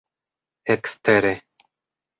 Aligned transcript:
ekstere 0.75 1.33